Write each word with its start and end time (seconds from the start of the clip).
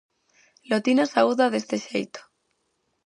Lotina 0.69 1.03
saúda 1.13 1.51
deste 1.53 1.77
xeito. 1.87 2.19